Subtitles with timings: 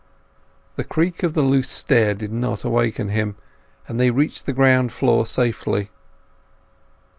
[0.77, 3.35] The creak of the loose stair did not awaken him,
[3.87, 5.91] and they reached the ground floor safely.